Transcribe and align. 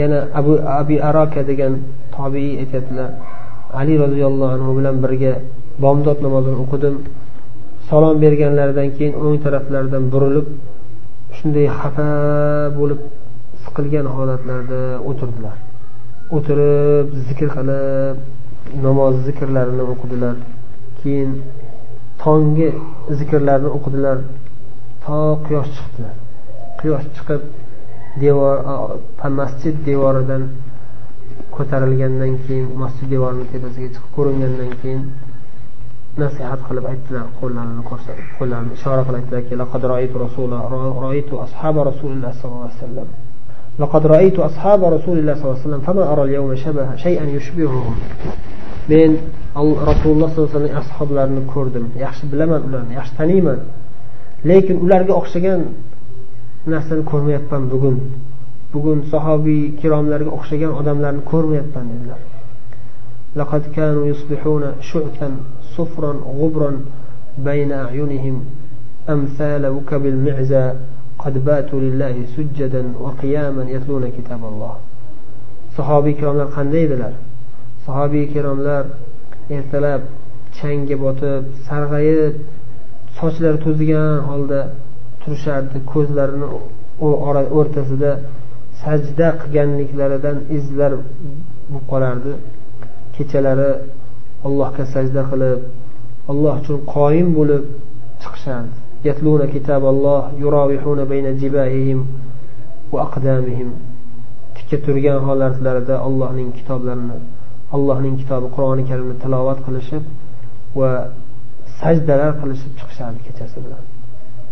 yana 0.00 0.18
abu 0.38 0.52
abi 0.80 0.96
aroka 1.08 1.40
degan 1.50 1.72
tobiiy 2.16 2.52
aytyaptilar 2.62 3.10
ali 3.80 3.94
roziyallohu 4.04 4.52
anhu 4.56 4.70
bilan 4.78 4.96
birga 5.04 5.32
bomdod 5.84 6.18
namozini 6.26 6.56
o'qidim. 6.64 6.94
Salom 7.88 8.16
berganlaridan 8.24 8.88
keyin 8.96 9.14
o'ng 9.24 9.36
taraflaridan 9.44 10.04
burilib 10.12 10.46
shunday 11.36 11.66
xafa 11.80 12.08
bo'lib 12.78 13.00
siqilgan 13.64 14.06
holatlarda 14.16 14.80
o'tirdilar. 15.08 15.56
O'tirib 16.36 17.08
zikr 17.26 17.48
qilib 17.56 18.16
namoz 18.86 19.14
zikrlarini 19.26 19.84
o'qidilar. 19.92 20.36
Keyin 21.00 21.30
tonggi 22.22 22.68
zikrlarni 23.18 23.68
o'qidilar. 23.76 24.18
To 25.04 25.16
quyosh 25.46 25.70
chiqdi 25.76 26.08
quyosh 26.80 27.06
chiqib 27.16 27.42
devor 28.23 28.55
masjid 29.41 29.75
devoridan 29.89 30.43
ko'tarilgandan 31.55 32.33
keyin 32.45 32.67
masjid 32.83 33.07
devorining 33.13 33.47
tepasiga 33.53 33.89
chiqib 33.95 34.11
ko'ringandan 34.17 34.71
keyin 34.81 35.01
nasihat 36.23 36.59
qilib 36.67 36.85
aytdilar 36.91 37.25
qo'llarini 37.39 37.83
ko'rsatib 37.89 38.27
qo'llarini 38.39 38.71
ishora 38.77 39.01
qilib 39.07 39.19
aytdilarki 39.21 39.53
laqad 39.61 39.83
roitu 39.93 40.15
rasula 40.25 40.57
roitu 41.05 41.33
ashaba 41.45 41.79
rasulilloh 41.91 42.31
sollallohu 42.41 42.67
alayhi 42.67 42.79
vasallam 42.81 43.09
لقد 43.83 44.05
رأيت 44.05 44.39
أصحاب 44.39 44.83
رسول 44.83 45.19
الله 45.19 45.33
صلى 45.33 45.43
الله 45.45 45.57
عليه 45.59 45.67
وسلم 45.67 45.81
فما 45.87 46.13
أرى 46.13 46.23
اليوم 46.23 46.55
شبه 46.55 46.95
شيئا 46.95 47.23
يشبههم 47.37 47.95
men 48.89 49.11
rasululloh 49.55 50.29
sollallohu 50.33 50.49
alayhi 50.49 50.73
vasallam 50.75 50.81
ashoblarini 50.83 51.43
ko'rdim 51.53 51.85
yaxshi 52.05 52.25
bilaman 52.31 52.61
ularni 52.67 52.93
yaxshi 52.99 53.13
taniyman 53.19 53.59
lekin 54.49 54.75
ularga 54.85 55.13
o'xshagan 55.21 55.61
narsani 56.73 57.03
ko'rmayapman 57.11 57.63
bugun 57.71 57.97
bugun 58.73 58.99
sahobiy 59.11 59.63
kiromlarga 59.79 60.31
o'xshagan 60.37 60.71
odamlarni 60.79 61.21
ko'rmayapman 61.31 61.87
dedilar 61.93 62.21
لقد 63.35 63.63
كانوا 63.75 64.05
يصبحون 64.07 64.63
شعثا 64.81 65.29
صفرا 65.77 66.13
غبرا 66.39 66.71
بين 67.37 67.71
أعينهم 67.71 68.45
أمثال 69.09 69.67
وكب 69.67 70.05
المعزى 70.05 70.73
قد 71.19 71.45
باتوا 71.45 71.79
لله 71.79 72.15
سجدا 72.35 72.83
وقياما 72.99 73.63
يتلون 73.69 74.03
كتاب 74.17 74.41
الله 74.51 74.75
sahobiy 75.77 76.11
ikromlar 76.17 76.47
qanday 76.57 76.83
edilar 76.87 77.13
sahobiy 77.85 78.23
ikromlar 78.27 78.83
ertalab 79.57 80.01
changga 80.57 80.95
botib 81.05 81.43
sarg'ayib 81.67 82.33
sochlari 83.19 83.59
to'zigan 83.65 84.17
holda 84.29 84.61
turishardi 85.24 85.78
ko'zlarini 85.92 86.46
o'rtasida 87.58 88.10
sajda 88.82 89.28
qilganliklaridan 89.40 90.36
izlar 90.56 90.92
bo'lib 91.00 91.84
qolardi. 91.92 92.32
Kechalari 93.16 93.70
allohga 94.46 94.84
sajda 94.94 95.22
qilib 95.30 95.60
alloh 96.32 96.54
uchun 96.62 96.78
qoyim 96.94 97.28
bo'lib 97.38 97.64
chiqishardi. 98.22 98.74
Yatluna 99.08 99.46
kitaballoh 99.54 100.22
yurovihuna 100.42 101.04
bayna 101.12 101.30
jibaihim 101.42 102.00
va 102.92 102.98
aqdamihim. 103.06 103.70
Tikka 104.56 104.76
turgan 104.86 105.18
holatlarida 105.28 105.94
allohning 106.06 106.48
kitoblarini 106.58 107.18
allohning 107.76 108.14
kitobi 108.20 108.48
qur'oni 108.54 108.82
karimni 108.90 109.16
tilovat 109.24 109.58
qilishib 109.66 110.04
va 110.78 110.90
sajdalar 111.80 112.32
qilishib 112.40 112.72
chiqishardi 112.78 113.20
kechasi 113.26 113.58
bilan. 113.64 113.82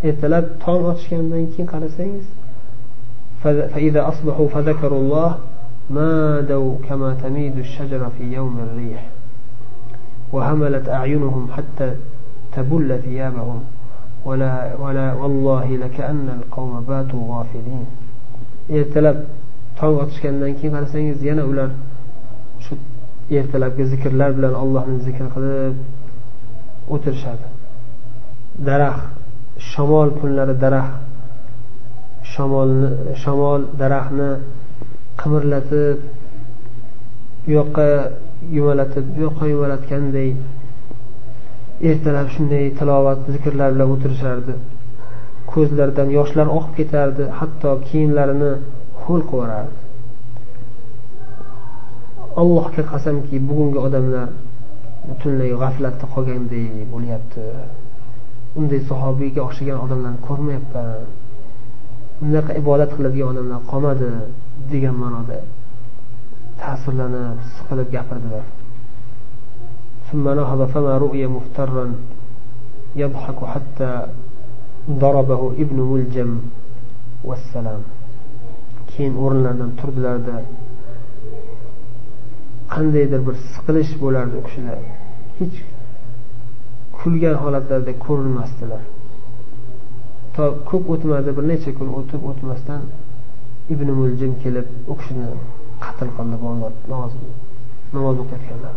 Ertalab 0.08 0.44
tong 0.64 0.84
otishgandan 0.92 1.44
keyin 1.52 1.68
qarasangiz 1.74 2.26
فإذا 3.42 4.08
أصبحوا 4.08 4.48
فذكروا 4.48 4.98
الله 4.98 5.38
مادوا 5.90 6.74
كما 6.88 7.14
تميد 7.22 7.58
الشجرة 7.58 8.10
في 8.18 8.32
يوم 8.32 8.58
الريح 8.58 9.08
وهملت 10.32 10.88
أعينهم 10.88 11.48
حتى 11.56 11.94
تبل 12.56 12.98
ثيابهم 13.02 13.60
ولا 14.24 14.76
ولا 14.78 15.12
والله 15.12 15.76
لكأن 15.76 16.28
القوم 16.38 16.84
باتوا 16.88 17.22
غافلين 17.36 17.86
ertalab 18.70 19.16
tong 19.78 19.96
otishgandan 20.02 20.54
keyin 20.58 20.72
qarasangiz 20.76 21.18
yana 21.28 21.42
ular 21.50 21.70
shu 22.64 22.72
ertalabki 23.38 23.84
zikrlar 23.92 24.30
bilan 24.38 24.54
allohni 24.62 24.98
zikr 25.06 25.26
qilib 25.34 25.74
o'tirishadi 26.94 27.46
daraxt 28.66 29.21
shamol 29.70 30.08
kunlari 30.18 30.54
daraxt 30.64 30.96
shamolni 32.32 32.88
shamol 33.22 33.60
daraxtni 33.80 34.30
qimirlatib 35.20 35.98
u 37.46 37.50
yoqqa 37.58 37.86
yumalatib 38.56 39.04
bu 39.14 39.20
yoqqa 39.26 39.44
yumalatganday 39.52 40.30
ertalab 41.90 42.28
shunday 42.34 42.64
tilovat 42.78 43.20
zikrlar 43.34 43.70
bilan 43.74 43.88
o'tirishardi. 43.94 44.54
Ko'zlaridan 45.52 46.08
yoshlar 46.18 46.48
oqib 46.58 46.74
ketardi 46.80 47.24
hatto 47.38 47.70
kiyimlarini 47.86 48.52
ho'l 49.04 49.22
qilib 49.30 49.70
allohga 52.40 52.82
qasamki 52.92 53.36
bugungi 53.48 53.78
odamlar 53.86 54.28
butunlay 55.08 55.50
g'aflatda 55.62 56.06
qolganday 56.14 56.66
bo'lyapti. 56.92 57.42
unday 58.59 58.81
sahobiyga 58.89 59.41
o'xshagan 59.47 59.77
odamlarni 59.85 60.19
ko'rmayapman 60.27 60.87
unaqa 62.25 62.51
ibodat 62.61 62.91
qiladigan 62.97 63.29
odamlar 63.33 63.59
qolmadi 63.71 64.09
degan 64.71 64.95
ma'noda 65.03 65.39
ta'sirlanib 66.61 67.37
siqilib 67.55 67.89
gapirdilar 67.97 68.45
ثم 70.11 70.25
نهض 70.39 70.61
فما 70.73 70.93
رؤي 70.97 71.27
مفترا 71.27 71.85
يضحك 72.95 73.39
حتى 73.53 73.91
ضربه 74.89 75.41
ابن 75.63 75.77
ملجم 75.91 76.31
والسلام 77.27 77.81
keyin 78.91 79.13
o'rinlaridan 79.23 79.71
turdilarda 79.79 80.37
qandaydir 82.73 83.21
bir 83.27 83.35
siqilish 83.51 83.91
bo'lardi 84.03 84.35
u 84.39 84.43
kishida 84.47 84.75
hech 85.37 85.57
kulgan 87.02 87.36
holatlarida 87.42 87.92
ko'rinmasdilar. 88.04 88.82
To 90.34 90.42
ko'p 90.68 90.84
o'tmadi 90.94 91.30
bir 91.36 91.44
necha 91.52 91.70
kun 91.78 91.88
o'tib 91.98 92.22
o'tmasdan 92.30 92.82
ibn 93.72 93.88
muljim 94.00 94.32
kelib 94.42 94.66
u 94.90 94.94
kishini 95.00 95.26
qatl 95.84 96.08
qildi 96.16 96.36
namoz 97.94 98.16
o'qiyotganlar. 98.22 98.74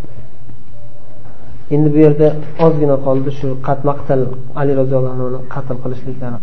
Endi 1.76 1.88
bu 1.94 1.98
yerda 2.06 2.28
ozgina 2.66 2.98
qoldi 3.08 3.32
shu 3.40 3.48
maqtal 3.90 4.22
ali 4.62 4.74
roziyallohu 4.82 5.14
anhuni 5.18 5.40
qatl 5.54 5.78
qilishliklari. 5.84 6.38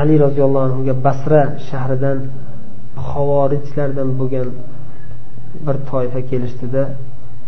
Ali 0.00 0.14
roziyallohu 0.24 0.64
anhuga 0.68 0.94
basra 1.06 1.42
shahridan 1.68 2.18
havorijlardan 3.08 4.08
bo'lgan 4.20 4.48
bir 5.66 5.76
toifa 5.90 6.20
kelishdida 6.30 6.82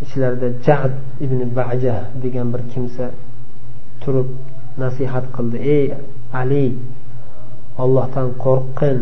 ichlarida 0.03 0.49
jad 0.65 0.93
ibn 1.25 1.39
baja 1.57 1.95
degan 2.23 2.47
bir 2.53 2.61
kimsa 2.73 3.05
turib 4.01 4.29
nasihat 4.81 5.25
qildi. 5.35 5.57
Ey 5.77 5.85
ali 6.41 6.65
ollohdan 7.83 8.27
qo'rqqin 8.43 8.97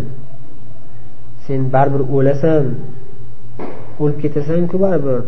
sen 1.46 1.62
baribir 1.74 2.04
o'lasan. 2.18 2.66
O'lib 4.02 4.18
ketasanku 4.24 4.76
baribir. 4.86 5.22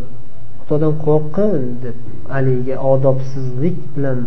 Xudodan 0.59 0.94
qo'rqqin 1.06 1.61
deb 1.83 1.97
aliga 2.38 2.75
odobsizlik 2.91 3.77
bilan 3.95 4.19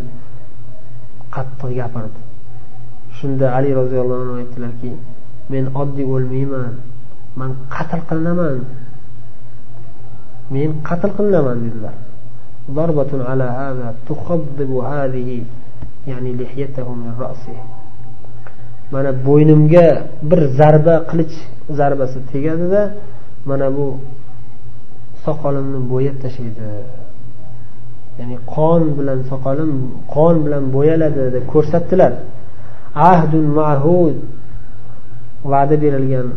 qattiq 1.34 1.70
gapirdi. 1.80 2.20
Shunda 3.16 3.46
ali 3.56 3.70
roziyallohu 3.80 4.20
anhu 4.24 4.36
aytdilarki 4.42 4.90
men 5.52 5.64
oddiy 5.80 6.06
o'lmayman. 6.14 6.72
Man 7.40 7.50
qatl 7.74 8.00
qilinaman. 8.08 8.56
men 10.53 10.69
qatl 10.87 11.11
qilinaman 11.17 11.59
dedilar 11.65 11.95
ضربة 12.79 13.11
على 13.29 13.43
هذا 13.43 13.87
تخضب 14.09 14.71
هذه 14.93 15.29
يعني 16.07 16.29
لحيته 16.33 16.87
من 16.93 17.13
رأسه 17.19 17.57
mana 18.91 19.11
bo'ynimga 19.25 19.87
bir 20.29 20.39
zarba 20.59 20.95
qilich 21.09 21.35
zarbasi 21.79 22.19
tegadida 22.31 22.81
mana 23.49 23.67
bu 23.77 23.87
soqolimni 25.25 25.79
bo'yab 25.93 26.17
tashlaydi 26.23 26.69
ya'ni 28.19 28.37
qon 28.55 28.81
bilan 28.97 29.19
soqolim 29.31 29.71
qon 30.15 30.35
bilan 30.45 30.63
bo'yaladi 30.75 31.23
deb 31.35 31.45
ko'rsatdilar 31.53 32.13
ahdun 33.11 33.45
mahud 33.59 34.17
va'da 35.51 35.75
berilgan 35.83 36.27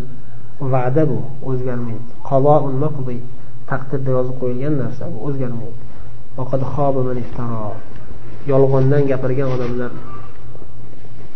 va'da 0.72 1.02
bu 1.10 1.18
o'zgarmaydi 1.50 2.10
qaloun 2.28 2.74
maqdi 2.84 3.16
Taqdirda 3.73 4.09
yozib 4.17 4.35
qo'yilgan 4.41 4.75
narsa 4.83 5.03
bu 5.13 5.17
o'zgarmaydi. 5.27 5.79
Yolg'ondan 8.51 9.03
gapirgan 9.11 9.49
odamlar 9.55 9.91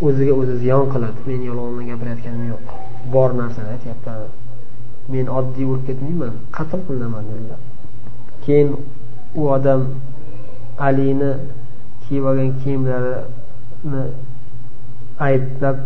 o'ziga 0.07 0.34
o'zi 0.42 0.56
ziyon 0.63 0.86
qiladi. 0.94 1.19
Men 1.30 1.42
yolg'ondan 1.50 1.86
gapirayotganim 1.92 2.45
yo'q. 2.54 2.66
Bor 3.13 3.30
narsani 3.42 3.69
aytyapman. 3.75 4.19
Men 5.13 5.25
oddiy 5.39 5.66
o'lib 5.72 5.84
ketmayman 5.89 6.34
qatl 6.57 6.80
qilinaman 6.88 7.24
dedilar. 7.31 7.62
Keyin 8.45 8.69
u 9.39 9.44
odam 9.56 9.81
alini 10.88 11.31
kiyib 12.04 12.24
olgan 12.30 12.51
kiyimlarini 12.62 14.04
ayblab 15.28 15.78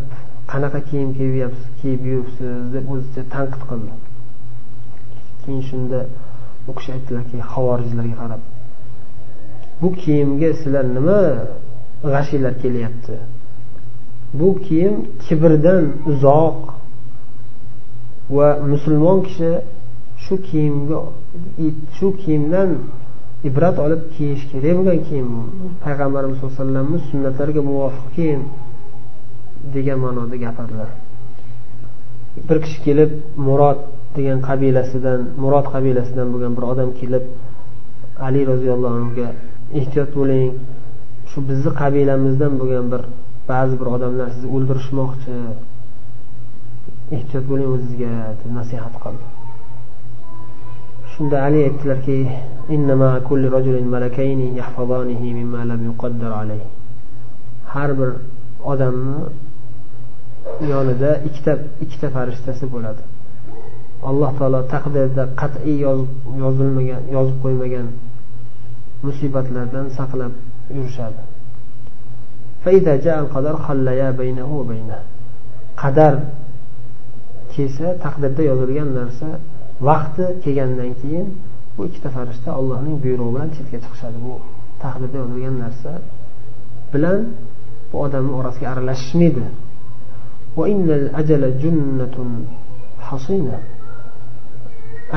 qanaqa 0.51 0.79
kiyim 0.89 1.09
kiyyapsiz 1.19 1.67
kiyib 1.81 2.01
yuribsiz 2.11 2.73
deb 2.73 2.85
o'zicha 2.93 3.23
tanqid 3.35 3.63
qildi. 3.69 3.93
Keyin 5.43 5.61
shunda 5.69 5.99
u 6.69 6.71
kishi 6.77 6.89
aytdilarki 6.95 7.37
havorijlarga 7.51 8.15
qarab 8.21 8.41
bu 9.81 9.89
kiyimga 10.01 10.49
sizlar 10.61 10.85
nima 10.97 11.21
g'ashinglar 12.13 12.53
kelyapti? 12.63 13.15
Bu 14.39 14.49
kiyim 14.65 14.95
kibrdan 15.23 15.83
uzoq 16.11 16.59
va 18.35 18.47
musulmon 18.71 19.17
kishi 19.27 19.51
shu 20.23 20.35
kiyimga 20.47 20.97
shu 21.97 22.07
kiyimdan 22.21 22.69
ibrat 23.49 23.75
olib 23.85 24.01
kiyish 24.15 24.43
kerak 24.51 24.73
bo'lgan 24.77 24.99
kiyim. 25.07 25.29
Payg'ambarimiz 25.83 26.35
sallallohu 26.37 26.55
alayhi 26.55 26.67
vasallamni 26.67 26.99
sunnatlariga 27.09 27.61
muvofiq 27.69 28.07
kiyim 28.15 28.41
degan 29.75 29.97
ma'noda 30.05 30.35
gapirdilar. 30.45 30.89
Bir 32.47 32.57
kishi 32.63 32.79
kelib 32.85 33.11
murod 33.47 33.79
degan 34.15 34.39
qabilasidan 34.49 35.19
murod 35.43 35.67
qabilasidan 35.73 36.27
bo'lgan 36.33 36.53
bir 36.57 36.63
odam 36.71 36.89
kelib 36.99 37.25
ali 38.27 38.41
roziyallohu 38.51 38.95
anhuga 38.99 39.27
ehtiyot 39.79 40.11
bo'ling. 40.19 40.47
Shu 41.29 41.39
bizni 41.49 41.71
qabilamizdan 41.81 42.53
bo'lgan 42.61 42.85
bir 42.93 43.01
ba'zi 43.51 43.75
bir 43.81 43.87
odamlar 43.95 44.27
sizni 44.33 44.49
o'ldirishmoqchi. 44.55 45.35
Ehtiyot 47.17 47.45
bo'ling 47.51 47.69
o'zizga 47.75 48.13
deb 48.41 48.51
nasihat 48.59 48.95
qildi. 49.03 49.25
Shunda 51.13 51.37
ali 51.47 51.59
aytdilarki 51.67 52.17
har 57.73 57.89
bir 57.99 58.09
odamni 58.71 59.17
yonida 60.71 61.11
ikkita 61.27 61.53
ikkita 61.83 62.07
farishtasi 62.15 62.65
bo'ladi. 62.73 63.01
Alloh 64.09 64.31
taolo 64.39 64.61
taqdirda 64.73 65.23
qat'iy 65.41 65.79
yozilmagan 66.43 67.03
yozib 67.15 67.37
qo'ymagan 67.43 67.87
musibatlardan 69.05 69.85
saqlab 69.97 70.33
yurishadi 70.75 71.21
qadar 75.81 76.13
kelsa 77.53 77.87
taqdirda 78.03 78.43
yozilgan 78.51 78.89
narsa 78.99 79.29
vaqti 79.87 80.25
kelgandan 80.43 80.91
keyin 81.01 81.27
bu 81.75 81.81
ikkita 81.87 82.09
farishta 82.15 82.49
allohning 82.59 82.95
buyrug'i 83.03 83.31
bilan 83.35 83.49
chetga 83.55 83.77
chiqishadi. 83.83 84.17
Bu 84.25 84.33
taqdirda 84.83 85.17
yozilgan 85.23 85.55
narsa 85.63 85.91
bilan 86.93 87.19
bu 87.89 87.95
odamni 88.05 88.33
orasiga 88.39 88.67
aralashishmaydi. 88.73 89.45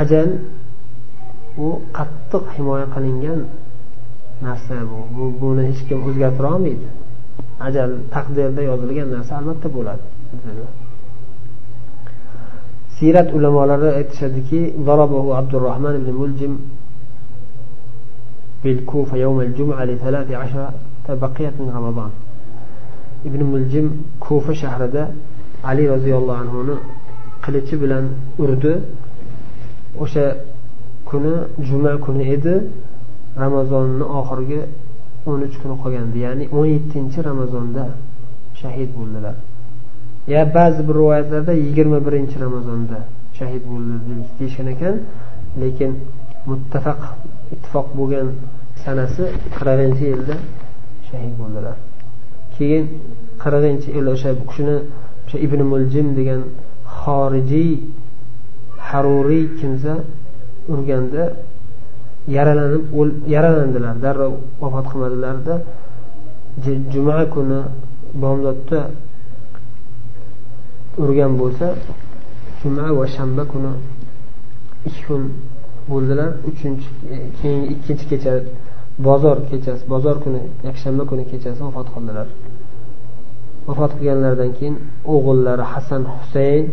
ajal 0.01 0.29
u 1.65 1.67
qattiq 1.97 2.45
himoya 2.55 2.85
qilingan 2.95 3.39
narsa 4.45 4.75
bu 5.17 5.23
buni 5.41 5.63
hech 5.69 5.81
kim 5.87 5.99
o'zgartira 6.07 6.49
olmaydi 6.55 6.87
ajal 7.67 7.89
taqdirda 8.13 8.61
yozilgan 8.69 9.07
narsa 9.15 9.33
albatta 9.39 9.67
bo'ladi 9.75 10.05
siyrat 12.97 13.29
ulamolari 13.37 13.89
aytishadiki 13.99 14.59
abdurahmon 15.39 15.95
ibn 16.01 16.11
muljim 16.21 16.55
بالكوفة 18.63 19.15
يوم 19.25 19.37
الجمعة 19.47 19.83
لثلاث 19.89 20.29
عشرة 20.41 20.73
بقيت 21.23 21.55
من 21.59 21.69
رمضان 21.77 22.11
ibn 23.25 23.43
muljim 23.43 23.87
kufa 24.19 24.55
shahrida 24.55 25.03
ali 25.63 25.83
roziyallohu 25.93 26.39
anhuni 26.43 26.75
qilichi 27.43 27.75
bilan 27.81 28.05
urdi 28.43 28.73
O'sha 30.02 30.26
kuni 31.08 31.34
juma 31.68 31.92
kuni 32.04 32.24
edi. 32.36 32.54
Ramazonni 33.42 34.04
oxirgi 34.18 34.60
o'n 35.26 35.40
uch 35.46 35.56
kuni 35.62 35.74
qolgandi. 35.82 36.18
Ya'ni 36.26 36.44
o'n 36.56 36.66
yettinchi 36.74 37.18
ramazonda 37.30 37.84
shahid 38.60 38.90
bo'ldilar. 38.98 39.34
Ya 40.32 40.42
ba'zi 40.56 40.80
bir 40.88 40.94
rivoyatlarda 41.00 41.52
yigirma 41.64 41.98
birinchi 42.06 42.36
ramazonda 42.46 42.98
shahid 43.38 43.62
bo'ldi 43.70 43.94
deyishgan 44.38 44.68
ekan. 44.74 44.94
Lekin 45.62 45.90
muttafaq 46.50 47.00
ittifoq 47.54 47.88
bo'lgan 47.98 48.28
sanasi 48.84 49.24
qirqinchi 49.56 50.04
yilda 50.12 50.36
shahid 51.08 51.34
bo'ldilar. 51.40 51.76
Keyin 52.56 52.84
qirqinchi 53.42 53.88
yil 53.96 54.06
o'sha 54.14 54.30
bu 54.38 54.44
kishini 54.50 54.76
o'sha 55.26 55.38
ibn 55.46 55.60
muljim 55.72 56.06
degan 56.18 56.40
xorijiy 57.00 57.72
haruriy 58.88 59.44
kimsa 59.58 59.94
urganda 60.72 61.24
yaralanib 62.36 62.84
yaralandilar. 63.34 63.94
Darrov 64.04 64.34
vafot 64.60 64.86
qilmadilarda 64.90 65.54
juma 66.92 67.18
kuni 67.34 67.60
bomdodda 68.22 68.80
urgan 71.02 71.32
bo'lsa 71.40 71.66
juma 72.60 72.86
va 72.98 73.06
shanba 73.16 73.42
kuni 73.52 73.72
ikki 74.88 75.02
kun 75.06 75.22
bo'ldilar. 75.90 76.30
Uchinchi 76.50 76.88
e, 77.14 77.16
keyingi 77.38 77.66
ikkinchi 77.74 78.04
kecha 78.12 78.32
bozor 79.06 79.36
kechasi 79.50 79.82
bozor 79.92 80.16
kuni 80.24 80.40
yakshanba 80.68 81.02
kuni 81.10 81.24
kechasi 81.30 81.60
vafot 81.66 81.88
qildilar. 81.94 82.26
Vafot 83.68 83.92
qilganlaridan 83.98 84.50
keyin 84.58 84.76
o'g'illari 85.14 85.64
hasan 85.72 86.02
husayn 86.14 86.64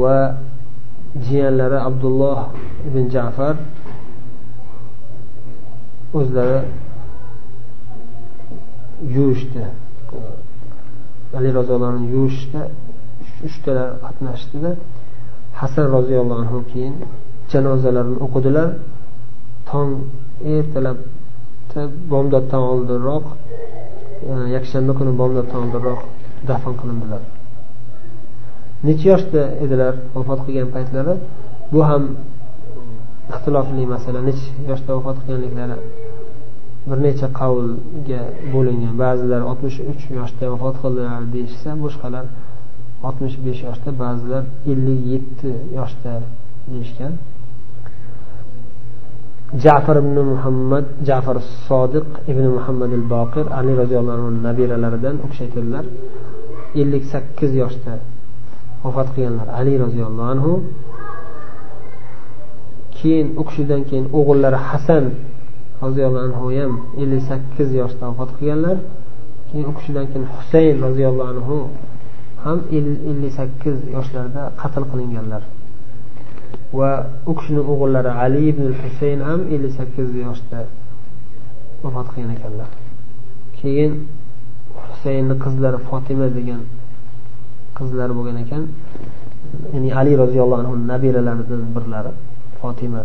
va 0.00 0.16
jiyanlari 1.26 1.78
abdulloh 1.88 2.38
ibn 2.88 3.04
jafar 3.14 3.54
o'zlari 6.18 6.60
yuvishdi 9.16 9.64
ali 11.36 11.48
roziyallohu 11.58 11.90
anhu 11.92 12.06
yuvishda 12.16 12.62
uchtalar 13.46 13.88
qatnashdida 14.04 14.70
hasan 15.60 15.86
roziyallohu 15.96 16.40
anhu 16.42 16.58
keyin 16.72 16.94
janozalarini 17.52 18.18
o'qidilar. 18.26 18.68
Tong 19.70 19.92
ertalab 20.56 20.98
bomdoddan 22.12 22.62
oldinroq 22.72 23.26
e, 24.30 24.34
yakshanba 24.56 24.92
kuni 24.98 25.12
bomdoddan 25.20 25.58
oldinroq 25.64 26.00
dafn 26.48 26.72
qilindilar. 26.80 27.22
Necha 28.86 29.06
yoshda 29.12 29.42
edilar 29.64 29.94
vafot 30.16 30.40
qilgan 30.46 30.68
paytlari? 30.76 31.14
Bu 31.72 31.80
ham 31.88 32.02
ixtilofli 33.32 33.84
masala. 33.94 34.18
Necha 34.28 34.46
yoshda 34.70 34.90
vafot 34.98 35.16
qilganliklari 35.22 35.76
bir 36.88 36.98
necha 37.06 37.28
qavlga 37.40 38.20
bo'lingan. 38.54 38.94
Ba'zilar 39.04 39.40
oltmish 39.50 39.78
uch 39.92 40.02
yoshda 40.18 40.44
vafot 40.54 40.76
qildilar 40.82 41.22
deyishsa 41.34 41.70
boshqalar 41.84 42.24
oltmish 43.06 43.36
besh 43.46 43.60
yoshda 43.68 43.90
ba'zilar 44.02 44.42
ellik 44.72 45.00
yetti 45.12 45.50
yoshda 45.78 46.12
deyishgan. 46.72 47.12
Jafar 49.64 49.96
ibn 50.02 50.16
muhammad 50.32 50.86
jafar 51.08 51.36
sodiq 51.68 52.08
ibn 52.32 52.44
muhammad 52.56 52.90
al 52.98 53.06
boqir 53.14 53.44
ali 53.58 53.72
roziyallohu 53.80 54.16
anhu 54.18 54.30
nabiralaridan 54.48 55.16
u 55.24 55.26
kishi 55.30 55.42
aytadilar 55.46 55.84
ellik 56.80 57.04
sakkiz 57.12 57.50
yoshda 57.62 57.92
vafot 58.84 59.08
qilganlar. 59.14 59.48
Ali 59.58 59.78
roziyallohu 59.84 60.28
anhu. 60.34 60.52
Keyin 62.96 63.26
u 63.40 63.42
kishidan 63.48 63.82
keyin 63.88 64.06
o'g'illari 64.18 64.58
hasan 64.68 65.04
roziyallohu 65.84 66.24
anhu 66.28 66.44
ham 66.58 66.72
ellik 67.02 67.22
sakkiz 67.30 67.68
yoshda 67.80 68.04
vafot 68.10 68.30
qilganlar. 68.38 68.76
Keyin 69.48 69.66
u 69.70 69.72
kishidan 69.78 70.06
keyin 70.10 70.26
husayn 70.34 70.74
roziyallohu 70.86 71.30
anhu 71.34 71.56
ham 72.44 72.58
ellik 72.76 73.32
sakkiz 73.38 73.76
yoshlarida 73.96 74.42
qatl 74.60 74.84
qilinganlar. 74.90 75.42
Va 76.78 76.90
u 77.30 77.32
kishini 77.38 77.62
o'g'illari 77.72 78.10
ali 78.24 78.40
ibn 78.50 78.64
husayn 78.80 79.20
ham 79.28 79.40
ellik 79.54 79.72
sakkiz 79.78 80.08
yoshda 80.24 80.60
vafot 81.82 82.06
qilgan 82.12 82.32
ekanlar. 82.36 82.70
Keyin 83.58 83.92
husaynni 84.88 85.34
qizlari 85.44 85.78
fotima 85.88 86.26
degan 86.38 86.62
qizlari 87.78 88.12
bo'lgan 88.18 88.36
ekan. 88.44 88.62
Ya'ni 89.74 89.90
ali 90.00 90.12
roziyallohu 90.22 90.60
anhu 90.62 90.74
nabiralaridan 90.92 91.62
birlari 91.76 92.10
fotima 92.60 93.02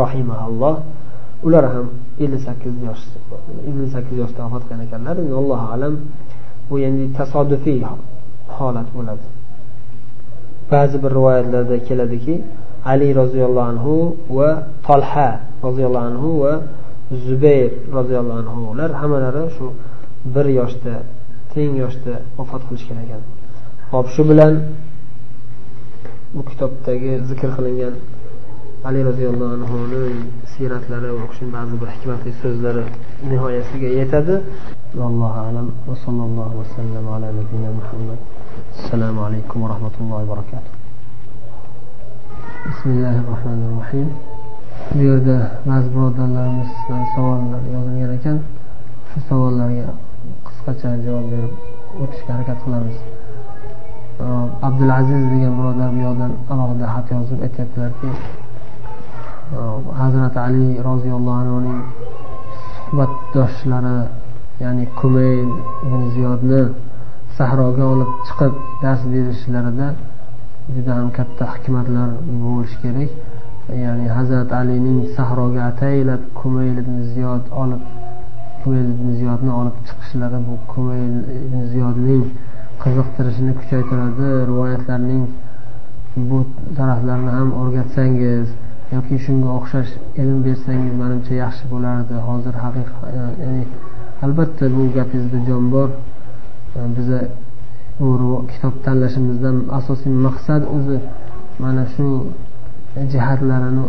rohimaulloh 0.00 0.74
ular 1.46 1.64
ham 1.74 1.86
ellik 2.24 2.40
sakkiz 2.46 2.74
yosh 2.86 3.02
ellik 3.68 3.90
sakkiz 3.94 4.16
yoshda 4.22 4.40
vafot 4.44 4.62
qilgan 4.68 4.80
ekanlar. 4.86 5.14
Endi 5.22 5.34
allohu 5.42 5.66
alam 5.74 5.94
bu 6.68 6.74
endi 6.88 7.04
tasodifiy 7.18 7.80
holat 8.56 8.88
bo'ladi. 8.96 9.26
Ba'zi 10.70 10.96
bir 11.02 11.10
rivoyatlarda 11.18 11.76
keladiki 11.88 12.34
ali 12.92 13.08
roziyallohu 13.20 13.68
anhu 13.72 13.94
va 14.38 14.50
tolha 14.88 15.30
roziyallohu 15.66 16.06
anhu 16.10 16.28
va 16.42 16.52
zubayr 17.26 17.70
roziyallohu 17.98 18.38
anhu 18.42 18.60
ular 18.72 18.90
hammalari 19.00 19.44
shu 19.56 19.66
bir 20.34 20.46
yoshda 20.60 20.94
teng 21.52 21.72
yoshda 21.82 22.14
vafot 22.38 22.62
qilishgan 22.68 22.98
ekan. 23.04 23.22
Hop 23.92 24.06
shu 24.14 24.22
bilan 24.30 24.54
bu 26.34 26.42
kitobdagi 26.50 27.12
zikr 27.28 27.50
qilingan 27.56 27.94
ali 28.88 29.00
roziyallohu 29.08 29.52
anhuni 29.56 30.02
siyratlari 30.52 31.08
va 31.18 31.26
ba'zi 31.56 31.74
bir 31.80 31.88
hikmatli 31.94 32.30
so'zlari 32.42 32.84
nihoyasiga 33.30 33.88
yetadi. 33.98 34.34
Allohu 35.08 35.38
alam 35.48 35.66
va 35.88 35.94
sallallohu 36.04 36.54
vasallam 36.60 37.04
ala 37.14 37.28
nabiyina 37.38 37.70
muhammad. 37.80 38.20
Assalomu 38.78 39.20
alaykum 39.26 39.56
va 39.62 39.68
rahmatullohi 39.74 40.22
va 40.24 40.30
barakatuh. 40.34 40.72
Bismillahi 42.68 43.20
rohmanir 43.30 43.70
rohim 43.78 44.08
bu 44.94 45.02
yerda 45.08 45.38
ba'zi 45.68 45.88
birodarlarimizdan 45.94 47.02
savollar 47.14 47.62
yozilgan 47.74 48.12
ekan. 48.18 48.36
Shu 49.10 49.18
savollarga 49.28 49.86
qisqacha 50.46 50.90
javob 51.04 51.26
berib 51.32 51.52
o'tishga 52.02 52.30
harakat 52.36 52.58
qilamiz. 52.64 52.96
Ehm, 54.20 54.48
abdulaziz 54.62 55.22
degan 55.32 55.52
birodar 55.58 55.88
bu 55.94 56.00
yoqdan 56.06 56.32
alohida 56.52 56.86
xat 56.94 57.06
yozib 57.14 57.40
aytyaptilarki 57.46 58.10
ehm, 59.56 59.82
hazrati 60.00 60.38
ali 60.48 60.68
roziyallohu 60.88 61.38
anhuning 61.42 61.80
suhbatdoshlari 62.74 63.98
ya'ni 64.62 64.84
kumayl 65.00 65.50
ibn 65.86 66.02
ziyodni 66.14 66.62
sahroga 67.38 67.84
olib 67.94 68.10
chiqib 68.26 68.54
dars 68.82 69.02
berishlarida 69.12 69.88
juda 70.74 70.92
ham 70.98 71.08
katta 71.18 71.44
hikmatlar 71.54 72.08
bo'lishi 72.44 72.76
kerak. 72.84 73.10
Ya'ni 73.84 74.06
hazrati 74.16 74.52
alining 74.60 75.00
sahroga 75.16 75.60
ataylab 75.70 76.22
kumayl 76.40 76.76
ibn 76.84 76.96
ziyod 77.12 77.44
olib 77.62 77.82
kumayl 78.60 78.88
ibn 78.94 79.06
ziyodni 79.18 79.52
olib 79.60 79.76
chiqishlari 79.86 80.38
bu 80.46 80.54
kumayl 80.72 81.14
ibn 81.46 81.58
ziyodning 81.72 82.24
qiziqtirishini 82.84 83.52
kuchaytiradi 83.60 84.28
rivoyatlarning 84.50 85.24
bu 86.30 86.38
taraflarini 86.78 87.30
ham 87.36 87.48
o'rgatsangiz 87.60 88.46
yoki 88.94 89.16
shunga 89.24 89.50
o'xshash 89.58 89.92
ilm 90.22 90.38
bersangiz 90.46 90.94
manimcha 91.02 91.34
yaxshi 91.44 91.64
bo'lardi. 91.72 92.14
Hozir 92.28 92.54
haqiqat 92.64 93.02
e, 93.10 93.22
ya'ni 93.42 93.64
albatta 94.26 94.64
bu 94.76 94.82
gapingizda 94.96 95.38
jon 95.48 95.64
bor. 95.74 95.88
E, 96.78 96.80
biza 96.96 97.20
bu 98.00 98.32
kitob 98.50 98.74
tanlashimizdan 98.86 99.56
asosiy 99.78 100.12
maqsad 100.26 100.62
o'zi 100.76 100.98
mana 101.64 101.84
shu 101.94 102.06
jihatlarini 103.12 103.86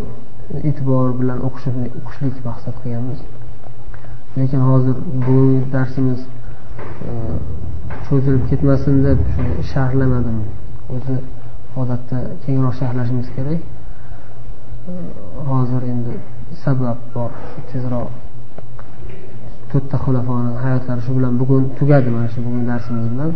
e'tibor 0.70 1.08
bilan 1.20 1.40
o'qishlik 1.48 2.36
maqsad 2.50 2.76
qilganmiz. 2.82 3.20
Lekin 4.38 4.62
hozir 4.70 4.96
bugungi 5.26 5.62
darsimiz 5.76 6.20
cho'zilib 8.06 8.44
ketmasin 8.50 8.96
deb 9.08 9.20
sharhlamadim 9.72 10.38
o'zi 10.96 11.16
odatda 11.82 12.18
kengroq 12.44 12.76
sharhlashimiz 12.82 13.28
kerak. 13.36 13.62
Hozir 15.52 15.82
endi 15.94 16.14
sabab 16.64 16.98
bor 17.14 17.32
tezroq 17.70 18.10
to'rtta 19.72 19.98
xulafoni 20.04 20.52
hayotlari 20.64 21.02
shu 21.06 21.12
bilan 21.18 21.34
bugun 21.42 21.64
tugadi 21.80 22.10
mana 22.16 22.28
shu 22.34 22.40
bugun 22.46 22.64
darsimiz 22.72 23.08
bilan 23.14 23.32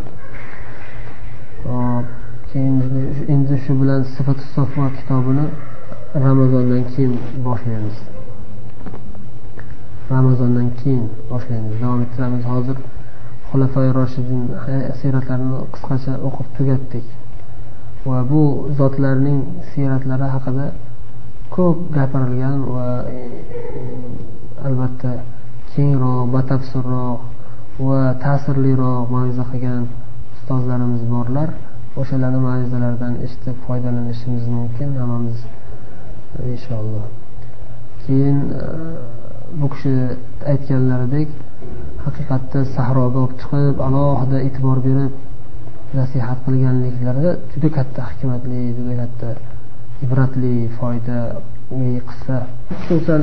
hop 1.69 2.05
keyin 2.51 2.75
endi 3.33 3.55
shu 3.63 3.73
bilan 3.81 4.01
sifat 4.13 4.39
sofo 4.53 4.83
kitobini 4.97 5.45
ramazondan 6.25 6.83
keyin 6.93 7.13
boshlaymiz. 7.47 7.97
Ramazondan 10.13 10.67
keyin 10.79 11.05
boshlaymiz. 11.31 11.75
Davom 11.81 11.99
ettiramiz 12.05 12.43
hozir. 12.53 12.77
Xulafoi 13.49 13.89
roshidin 13.97 14.43
siyratlarini 14.99 15.59
qisqacha 15.73 16.13
o'qib 16.27 16.47
tugatdik. 16.57 17.05
Va 18.05 18.19
bu 18.31 18.41
zotlarning 18.79 19.39
siyratlari 19.71 20.27
haqida 20.35 20.65
ko'p 21.55 21.77
gapirilgan 21.95 22.59
va 22.75 22.87
e, 23.15 23.17
albatta 24.67 25.11
kengroq 25.73 26.29
batafsilroq 26.35 27.19
va 27.87 28.01
ta'sirliroq 28.23 29.05
mav'iza 29.15 29.45
qilgan 29.51 29.83
ustozlarimiz 30.35 31.03
borlar. 31.15 31.49
O'shalarni 32.01 32.39
mav'izalaridan 32.47 33.13
eshitib 33.25 33.55
foydalanishimiz 33.65 34.45
mumkin 34.57 34.89
hammamiz 35.01 35.39
inshaalloh. 36.53 37.05
Keyin 38.03 38.37
e, 38.61 38.65
e, 39.49 39.61
bu 39.61 39.67
kishi 39.73 39.93
aytganlaridek 40.51 41.29
haqiqatda 42.05 42.59
sahroga 42.75 43.19
olib 43.25 43.35
chiqib 43.41 43.75
alohida 43.87 44.37
e'tibor 44.47 44.77
berib 44.87 45.13
nasihat 45.99 46.39
qilganliklari 46.45 47.29
juda 47.51 47.69
katta 47.77 48.01
hikmatli 48.09 48.61
juda 48.77 48.93
katta 49.01 49.29
ibratli 50.05 50.55
foydali 50.77 51.93
qissa. 52.09 52.37
Xususan 52.71 53.21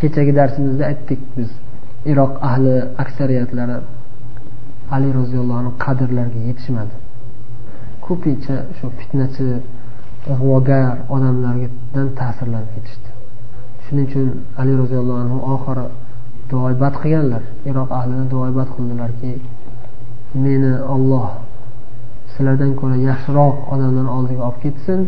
kechagi 0.00 0.32
darsimizda 0.38 0.84
aytdik 0.90 1.20
biz 1.36 1.50
iroq 2.12 2.32
ahli 2.50 2.74
aksariyatlari 3.02 3.76
ali 4.94 5.08
roziyallohu 5.18 5.58
anhu 5.62 5.72
qadrlarga 5.84 6.40
yetishmadi. 6.48 6.94
Ko'pincha 8.06 8.56
shu 8.78 8.86
fitnachi 8.98 9.48
ig'vogar 10.32 10.86
odamlardan 11.14 12.08
ta'sirlanib 12.20 12.70
ketishdi. 12.76 13.08
Shuning 13.84 14.06
uchun 14.08 14.28
ali 14.60 14.72
roziyallohu 14.82 15.20
anhu 15.24 15.38
oxiri 15.54 15.86
duoibat 16.50 16.94
qilganlar. 17.02 17.42
Iroq 17.70 17.90
ahlini 17.98 18.24
duoibat 18.32 18.68
qildilarki 18.76 19.32
meni 20.44 20.72
olloh 20.94 21.28
sizlardan 22.32 22.72
ko'ra 22.80 22.96
yaxshiroq 23.08 23.56
odamlarni 23.72 24.10
oldiga 24.18 24.42
olib 24.48 24.58
ketsin 24.64 25.00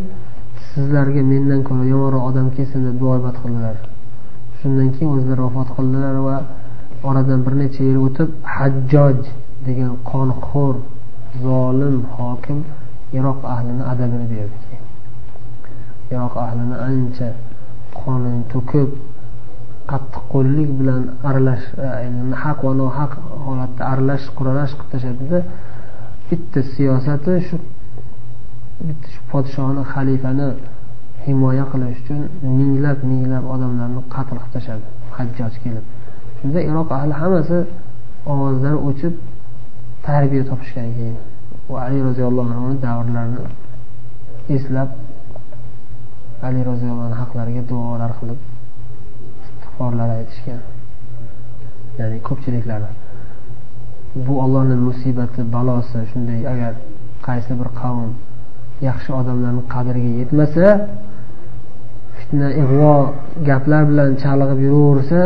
sizlarga 0.71 1.21
mendan 1.31 1.61
ko'ra 1.67 1.83
yomonroq 1.93 2.23
odam 2.29 2.47
kelsin 2.55 2.79
deb 2.87 2.95
duoibat 3.03 3.35
qildilar. 3.43 3.75
Shundan 4.59 4.89
keyin 4.95 5.11
o'zlari 5.17 5.41
vafot 5.47 5.69
qildilar 5.77 6.15
va 6.27 6.37
oradan 7.09 7.39
bir 7.45 7.53
necha 7.61 7.81
yil 7.89 7.97
o'tib 8.07 8.29
hajjoj 8.55 9.19
degan 9.67 9.91
qonxo'r 10.11 10.75
zolim 11.45 11.97
hokim 12.15 12.59
iroq 13.17 13.39
ahlini 13.53 13.83
adabini 13.91 14.27
berdi. 14.33 14.73
Iroq 16.13 16.33
ahlini 16.45 16.75
ancha 16.89 17.27
qonini 18.01 18.41
to'kib 18.53 18.89
qattiqqo'llik 19.91 20.69
bilan 20.79 21.03
aralash 21.29 21.65
e, 21.77 22.09
haq 22.43 22.59
va 22.65 22.73
nohaq 22.81 23.11
holatda 23.45 23.81
aralash 23.91 24.25
quralash 24.37 24.73
qilib 24.77 24.89
tashladida 24.93 25.39
bitta 26.29 26.59
siyosati 26.73 27.33
shu 27.47 27.55
bitta 28.87 29.07
shu 29.13 29.21
podshohni 29.31 29.83
xalifani 29.93 30.47
himoya 31.25 31.65
qilish 31.71 31.97
uchun 32.01 32.21
minglab 32.57 32.99
minglab 33.11 33.43
odamlarni 33.53 34.01
qatl 34.15 34.35
qilib 34.35 34.51
tashladi 34.55 34.87
hajjoj 35.17 35.53
kelib. 35.63 35.85
Shunda 36.39 36.59
iroq 36.69 36.89
ahli 36.97 37.13
hammasi 37.21 37.57
ovozlari 38.31 38.77
o'chib 38.89 39.13
tarbiya 40.07 40.43
topishgan 40.49 40.89
keyin 40.97 41.17
va 41.71 41.77
ali 41.85 41.97
roziyallohu 42.07 42.49
anhuni 42.55 42.77
davrlarini 42.85 43.41
eslab 44.55 44.89
ali 46.45 46.59
roziyallohu 46.69 47.07
anhu 47.09 47.19
haqlariga 47.23 47.63
duolar 47.69 48.11
qilib 48.19 48.39
istig'forlar 49.45 50.09
aytishgan. 50.17 50.61
Ya'ni 51.99 52.17
ko'pchiliklari 52.27 52.89
bu 54.25 54.33
ollohni 54.43 54.75
musibati 54.87 55.41
balosi 55.55 55.99
shunday 56.11 56.41
agar 56.53 56.73
qaysi 57.27 57.51
bir 57.59 57.69
qavm 57.81 58.09
yaxshi 58.87 59.09
odamlarni 59.19 59.63
qadriga 59.73 60.11
yetmasa 60.21 60.65
fitna 62.17 62.49
ig'vo 62.61 62.95
gaplar 63.49 63.83
bilan 63.89 64.09
chalg'ib 64.23 64.59
yuraversa 64.67 65.21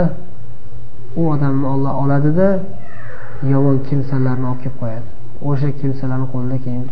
u 1.19 1.21
odamni 1.33 1.65
olloh 1.73 1.93
oladida 2.03 2.49
yomon 3.53 3.77
kimsalarni 3.87 4.45
olib 4.51 4.61
kelib 4.63 4.77
qo'yadi. 4.81 5.07
O'sha 5.49 5.69
kimsalarni 5.79 6.27
qo'lida 6.33 6.57
keyin 6.65 6.85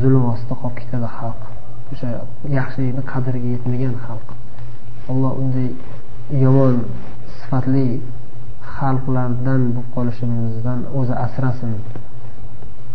zulm 0.00 0.24
ostida 0.32 0.54
qolib 0.62 0.76
ketadi 0.80 1.08
xalq. 1.18 1.40
O'sha 1.92 2.08
yaxshilikni 2.58 3.02
qadriga 3.12 3.48
yetmagan 3.54 3.94
xalq. 4.06 4.28
Alloh 5.10 5.32
unday 5.42 5.68
yomon 6.44 6.76
sifatli 7.38 7.86
xalqlardan 8.76 9.62
bo'lib 9.74 9.88
qolishimizdan 9.96 10.80
o'zi 10.98 11.14
asrasin. 11.26 11.72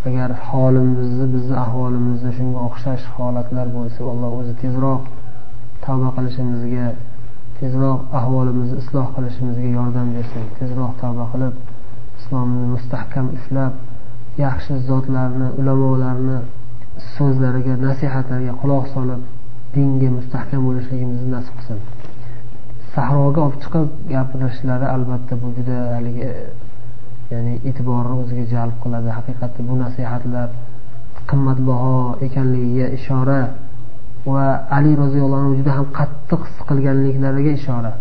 Agar 0.07 0.29
holimizni 0.49 1.25
bizni 1.35 1.55
ahvolimizda 1.65 2.31
shunga 2.37 2.59
o'xshash 2.67 3.05
holatlar 3.17 3.67
bo'lsa 3.77 3.99
alloh 4.13 4.31
o'zi 4.39 4.53
tezroq 4.63 5.03
tavba 5.85 6.09
qilishimizga 6.17 6.87
tezroq 7.59 7.99
ahvolimizni 8.19 8.75
isloh 8.83 9.07
qilishimizga 9.15 9.69
yordam 9.77 10.07
bersin. 10.15 10.43
Tezroq 10.59 10.93
tavba 11.03 11.25
qilib 11.33 11.55
islomni 12.19 12.65
mustahkam 12.75 13.27
ushlab 13.37 13.73
yaxshi 14.45 14.73
zotlarni 14.89 15.47
ulamolarni 15.59 16.37
so'zlariga 17.15 17.73
nasihatlariga 17.87 18.53
quloq 18.61 18.85
solib 18.95 19.21
dinga 19.75 20.09
mustahkam 20.17 20.61
bo'lishligimizni 20.67 21.29
nasib 21.35 21.53
qilsin. 21.59 21.79
Sahroga 22.95 23.39
olib 23.45 23.57
chiqib 23.63 23.87
gapirishlari 24.13 24.85
albatta 24.95 25.33
bu 25.41 25.47
juda 25.57 25.77
haligi 25.95 26.29
ya'ni 27.31 27.53
e'tiborni 27.69 28.15
o'ziga 28.21 28.45
jalb 28.53 28.75
qiladi. 28.83 29.09
Haqiqatda 29.17 29.61
bu 29.69 29.73
nasihatlar 29.83 30.49
qimmatbaho 31.29 31.93
ekanligiga 32.27 32.87
ishora 32.97 33.39
va 34.33 34.45
ali 34.77 34.91
roziyallohu 35.03 35.41
anhu 35.43 35.55
juda 35.59 35.71
ham 35.77 35.87
qattiq 35.99 36.41
his 36.47 36.57
qilganliklariga 36.69 37.51
ishora. 37.59 37.91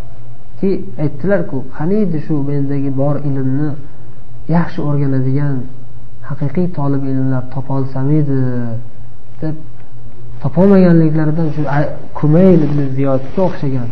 Ki 0.59 0.71
aytdilarku 1.05 1.57
qaniydi 1.77 2.19
shu 2.27 2.35
mendagi 2.51 2.91
bor 3.01 3.17
ilmni 3.29 3.69
yaxshi 4.57 4.81
o'rganadigan 4.89 5.57
haqiqiy 6.33 6.67
tolib 6.79 7.03
ilmlar 7.13 7.43
topolsam 7.55 8.07
edi 8.21 8.39
deb 9.43 9.57
topolmaganliklaridan 10.43 11.49
shu 11.57 11.63
kumayl 12.19 12.61
ibn 12.69 12.81
ziyodga 12.97 13.41
o'xshagan 13.49 13.89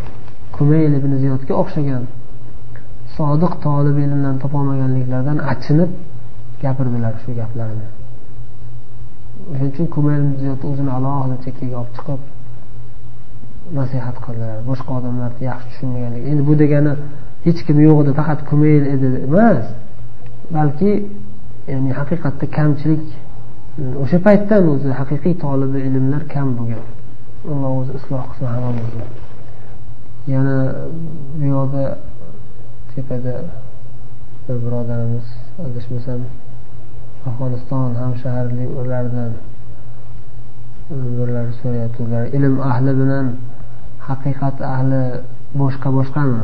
kumayl 0.57 0.93
ibn 1.01 1.13
ziyodga 1.23 1.55
o'xshagan 1.63 2.03
sodiq 3.17 3.53
tolib 3.67 3.97
ilmlarni 4.05 4.41
topolmaganliklaridan 4.45 5.39
achinib 5.53 5.91
gapirdilar 6.63 7.15
shu 7.23 7.31
gaplarni. 7.41 7.87
O'shaning 9.51 9.73
uchun 9.73 9.87
kumayl 9.95 10.21
ibn 10.27 10.37
ziyod 10.43 10.61
o'zini 10.71 10.91
alohida 10.99 11.37
chekkaga 11.45 11.77
olib 11.83 11.93
chiqib 11.97 12.21
nasihat 13.79 14.17
qildilar. 14.25 14.59
Boshqa 14.71 14.91
odamlarni 14.99 15.43
yaxshi 15.51 15.69
tushunmaganlik 15.73 16.23
endi 16.31 16.43
bu 16.49 16.55
degani 16.63 16.93
hech 17.47 17.61
kim 17.67 17.79
yo'q 17.87 17.99
edi 18.03 18.13
faqat 18.21 18.41
kumayl 18.51 18.85
edi 18.95 19.09
emas 19.27 19.65
balki 20.57 20.91
ya'ni 21.73 21.91
haqiqatda 22.01 22.47
kamchilik 22.57 23.05
o'sha 24.03 24.19
paytdan 24.27 24.65
o'zi 24.75 24.91
haqiqiy 25.01 25.35
tolibi 25.45 25.79
ilmlar 25.89 26.23
kam 26.35 26.49
bo'lgan. 26.59 26.85
Alloh 27.53 27.73
o'zi 27.81 27.93
isloh 28.01 28.23
qilsin 28.31 28.47
hammamizni. 28.55 29.07
Yana 30.35 30.57
bu 31.39 31.45
yoqda 31.55 31.85
tepada 32.93 33.35
bir 34.47 34.57
birodarimiz 34.65 35.27
adashmasam 35.67 36.21
afg'oniston 37.29 37.91
hamshaharliklaridan 38.03 39.33
birlari 40.91 41.53
so'rayaptilar 41.61 42.23
ilm 42.37 42.55
ahli 42.71 42.93
bilan 43.01 43.27
haqiqat 44.09 44.57
ahli 44.75 45.03
boshqa 45.61 45.89
boshqami 45.99 46.43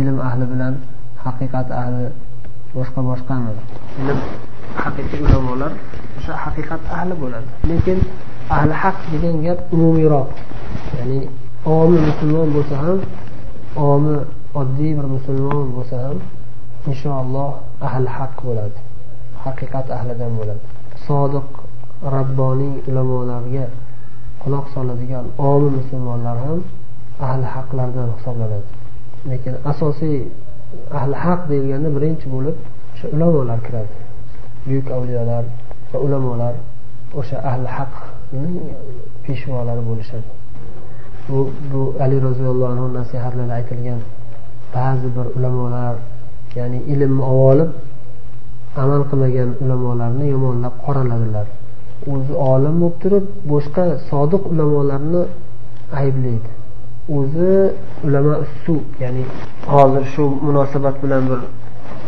ilm 0.00 0.16
ahli 0.28 0.44
bilan 0.52 0.74
haqiqat 1.24 1.68
ahli 1.80 2.04
boshqa 2.74 3.00
boshqa 3.10 3.34
ilm 4.00 4.18
haqiqiy 4.82 5.20
ulamolar 5.26 5.72
o'sha 6.18 6.32
haqiqat 6.44 6.82
ahli 6.96 7.14
bo'ladi. 7.22 7.48
Lekin 7.70 7.98
ahli 8.56 8.74
haq 8.82 8.96
degan 9.12 9.36
gap 9.44 9.58
umumiyroq 9.74 10.28
ya'ni 10.98 11.18
omi 11.78 11.98
musulmon 12.08 12.48
bo'lsa 12.56 12.74
ham 12.82 12.98
omi 13.90 14.16
oddiy 14.60 14.92
bir 14.98 15.06
musulmon 15.16 15.66
bo'lsa 15.76 15.96
ham 16.04 16.16
inshaalloh 16.90 17.50
ahli 17.88 18.08
haq 18.16 18.34
bo'ladi. 18.46 18.78
Haqiqat 19.44 19.86
ahlidan 19.96 20.32
bo'ladi. 20.38 20.64
Sodiq 21.06 21.48
rabboniy 22.16 22.74
ulamolarga 22.88 23.66
quloq 24.42 24.66
soladigan 24.74 25.26
omi 25.50 25.68
musulmonlar 25.78 26.36
ham 26.44 26.60
ahli 27.26 27.46
haqlardan 27.54 28.08
hisoblanadi. 28.16 28.68
Lekin 29.30 29.54
asosiy 29.72 30.18
ahli 30.98 31.16
haq 31.24 31.40
deyilganda 31.50 31.88
birinchi 31.96 32.26
bo'lib 32.34 32.56
o'sha 32.92 33.06
ulamolar 33.14 33.58
kiradi. 33.66 33.92
Buyuk 34.66 34.86
avliyolar 34.96 35.44
va 35.92 35.98
ulamolar 36.06 36.54
o'sha 37.18 37.36
ahli 37.50 37.68
haqning 37.76 38.56
peshvolari 39.24 39.82
bo'lishadi. 39.88 40.28
Bu 41.28 41.38
bu 41.72 41.80
ali 42.04 42.16
roziyallohu 42.28 42.70
anhu 42.74 42.86
nasihatlarida 42.98 43.54
aytilgan 43.60 44.00
ba'zi 44.76 45.08
bir 45.16 45.26
ulamolar 45.36 45.94
ya'ni 46.58 46.78
ilmni 46.92 47.24
olib 47.48 47.70
amal 48.82 49.02
qilmagan 49.10 49.50
ulamolarni 49.62 50.26
yomonlab 50.34 50.74
qoraladilar. 50.86 51.46
O'zi 52.12 52.34
olim 52.52 52.74
bo'lib 52.82 52.96
turib 53.02 53.26
boshqa 53.52 53.84
sodiq 54.10 54.42
ulamolarni 54.52 55.22
ayblaydi. 56.00 56.50
O'zi 57.16 57.52
ulamo 58.04 58.34
su 58.64 58.74
ya'ni 59.02 59.24
hozir 59.72 60.04
shu 60.14 60.24
munosabat 60.46 60.96
bilan 61.02 61.22
bir 61.30 61.40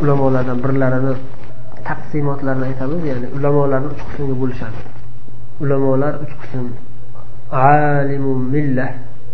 ulamolardan 0.03 0.59
birlarini 0.65 1.15
taqsimotlarini 1.89 2.65
aytamiz 2.71 3.03
ya'ni 3.11 3.27
ulamolarni 3.37 3.89
uch 3.95 4.03
qismga 4.09 4.35
bo'lishadi. 4.43 4.79
Ulamolar 5.63 6.15
uch 6.25 6.35
qism. 6.41 6.67
Alimu 7.53 8.33
millah 8.55 8.93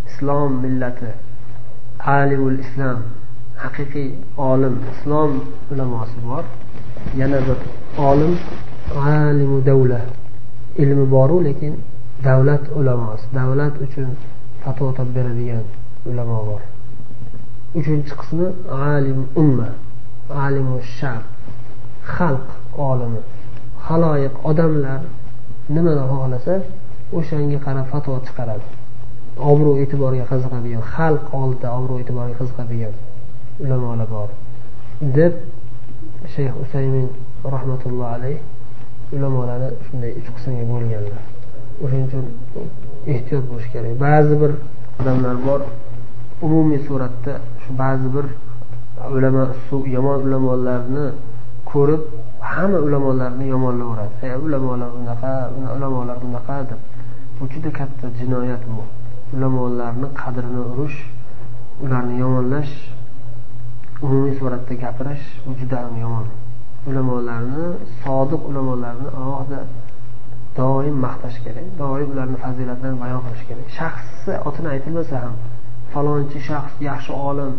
islom 0.09 0.51
millati 0.63 1.11
alimul 2.17 2.57
islom 2.65 2.99
haqiqiy 3.63 4.09
olim 4.49 4.75
islom 4.93 5.31
ulamosi 5.71 6.19
bor. 6.27 6.43
Yana 7.19 7.39
bir 7.47 7.57
olim 8.09 8.33
alimu 9.13 9.57
davla 9.69 10.01
ilmi 10.81 11.05
boru 11.15 11.37
lekin 11.47 11.73
davlat 12.27 12.63
ulamosi. 12.79 13.25
Davlat 13.39 13.73
uchun 13.85 14.09
fatvo 14.63 14.91
topib 14.97 15.13
beradigan 15.13 15.63
ulamo 16.05 16.43
bor. 16.47 16.61
Uchinchi 17.75 18.13
qismi 18.19 18.47
alim 18.69 19.27
umma 19.35 19.69
alimu 20.29 20.81
shab 20.97 21.23
xalq 22.15 22.47
olimi. 22.89 23.21
Haloyiq 23.87 24.35
odamlar 24.49 25.01
nimani 25.69 26.03
xohlasa 26.11 26.55
o'shanga 27.17 27.59
qarab 27.65 27.85
fatvo 27.91 28.19
chiqaradi. 28.25 28.67
Obro' 29.51 29.77
e'tiborga 29.83 30.25
qiziqadigan 30.31 30.83
xalq 30.95 31.25
oldida 31.41 31.67
obro' 31.77 31.99
e'tiborga 32.01 32.35
qiziqadigan 32.39 32.93
ulamolar 33.63 34.07
bor 34.15 34.29
deb 35.01 35.33
shayx 36.33 36.53
usaymin 36.63 37.07
rahmatullohi 37.55 38.13
alayh 38.15 38.37
ulamolarni 39.15 39.69
shunday 39.85 40.11
uch 40.19 40.29
qismga 40.35 40.63
bo'lganlar. 40.71 41.21
O'shaning 41.83 42.07
uchun 42.09 42.25
ehtiyot 43.13 43.45
bo'lish 43.49 43.67
kerak. 43.73 43.93
Ba'zi 44.05 44.35
bir 44.41 44.51
odamlar 44.99 45.35
bor 45.47 45.61
umumiy 46.45 46.79
suratda 46.87 47.33
shu 47.63 47.71
ba'zi 47.81 48.07
bir 48.15 48.25
ulamo 49.15 49.43
yomon 49.95 50.17
ulamolarni 50.25 51.05
ko'rib 51.71 52.01
hamma 52.51 52.79
ulamolarni 52.87 53.45
yomonlayveradi. 53.53 54.15
E 54.27 54.35
ulamolar 54.45 54.89
unaqa 54.99 55.33
ulamolar 55.77 56.17
bunaqa 56.23 56.57
deb. 56.69 56.81
Bu 57.37 57.43
juda 57.53 57.69
katta 57.79 58.05
jinoyat 58.19 58.63
bu. 58.73 58.83
Ulamolarni 59.35 60.07
qadrini 60.21 60.61
urish 60.71 60.97
ularni 61.83 62.15
yomonlash 62.23 62.73
umumiy 64.05 64.33
suratda 64.39 64.73
gapirish 64.83 65.25
bu 65.45 65.51
juda 65.59 65.77
ham 65.83 65.93
yomon. 66.03 66.27
Ulamolarni 66.89 67.65
sodiq 68.03 68.41
ulamolarni 68.49 69.07
alohida 69.19 69.59
doim 70.57 70.95
maqtash 71.05 71.37
kerak 71.43 71.67
doim 71.81 72.07
ularni 72.13 72.37
fazilatlarini 72.45 72.99
bayon 73.03 73.21
qilish 73.25 73.45
kerak. 73.49 73.67
Shaxsi 73.79 74.31
otini 74.47 74.67
aytilmasa 74.75 75.15
ham 75.23 75.35
falonchi 75.93 76.39
shaxs 76.49 76.73
yaxshi 76.89 77.11
olim 77.29 77.53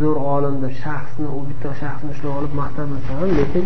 zo'r 0.00 0.18
olim 0.34 0.54
deb 0.62 0.74
shaxsni 0.84 1.26
u 1.36 1.40
bitta 1.48 1.70
shaxsni 1.80 2.08
ushlab 2.14 2.32
olib 2.40 2.52
maqtamasa 2.60 3.10
ham 3.18 3.30
lekin 3.40 3.64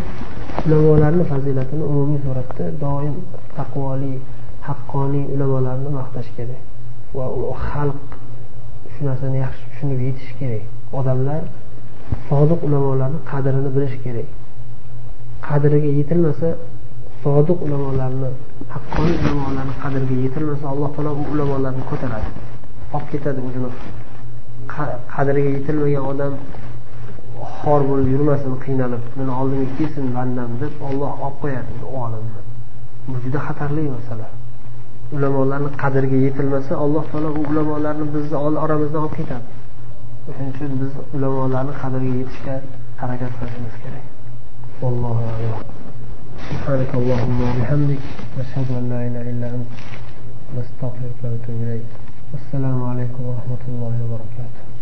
ulamolarni 0.67 1.25
fazilatini 1.33 1.85
umumiy 1.91 2.19
suratda 2.25 2.65
doim 2.85 3.15
taqvoli 3.59 4.15
haqqoniy 4.69 5.25
ulamolarni 5.35 5.91
maqtash 5.99 6.31
kerak. 6.37 6.63
Va 7.17 7.27
xalq 7.69 8.01
shu 8.93 9.01
narsani 9.09 9.39
yaxshi 9.45 9.65
tushunib 9.71 10.01
yetishi 10.07 10.35
kerak. 10.41 10.65
Odamlar 10.99 11.43
sodiq 12.29 12.61
ulamolarni 12.69 13.19
qadrini 13.31 13.71
bilish 13.77 13.97
kerak. 14.05 14.29
Qadriga 15.49 15.91
yetilmasa 15.99 16.49
sodiq 17.23 17.59
ulamolarni 17.67 18.31
haqqoniy 18.77 19.17
ulamolarni 19.25 19.75
qadriga 19.85 20.17
yetilmasa 20.25 20.65
alloh 20.73 20.89
taolo 20.95 21.11
u 21.21 21.25
ulamolarni 21.33 21.83
ko'taradi. 21.91 22.31
Olib 22.95 23.09
ketadi 23.13 23.41
o'zini 23.49 23.71
qadriga 25.15 25.51
yetilmagan 25.57 26.05
odam 26.13 26.33
xor 27.59 27.81
bo'lib 27.91 28.09
yurmasin 28.15 28.55
qiynalib 28.65 29.03
meni 29.19 29.33
oldimga 29.41 29.69
kelsin 29.79 30.07
bandam 30.17 30.51
deb 30.63 30.73
olloh 30.89 31.13
olib 31.27 31.37
qo'yadi 31.43 31.73
u 31.93 31.95
olimni 32.07 32.41
bu 33.09 33.17
juda 33.25 33.39
xatarli 33.47 33.83
masala. 33.97 34.27
Ulamolarni 35.17 35.71
qadriga 35.83 36.19
yetilmasa 36.27 36.73
alloh 36.85 37.05
taolo 37.13 37.29
u 37.39 37.43
ulamolarni 37.51 38.07
bizni 38.15 38.37
oramizdan 38.65 39.01
olib 39.07 39.15
ketadi. 39.21 39.47
Shuning 40.25 40.51
uchun 40.53 40.71
biz 40.81 40.93
ulamolarni 41.17 41.73
qadriga 41.83 42.15
yetishga 42.21 42.55
harakat 43.01 43.33
qilishimiz 43.39 43.75
kerak. 43.83 44.05
Allohu 44.89 45.23
alam. 45.33 45.76
سبحانك 46.37 46.95
اللهم 46.95 47.39
وبحمدك 47.41 48.03
نشهد 48.39 48.69
أن 48.79 48.85
لا 48.93 49.01
إله 49.09 49.25
إلا 49.31 49.49
أنت 49.57 49.71
نستغفرك 50.57 51.19
ونتوب 51.25 51.59
إليك. 51.63 51.89
والسلام 52.33 52.79
عليكم 52.85 53.23
ورحمة 53.25 53.63
الله 53.69 53.95
وبركاته. 54.05 54.76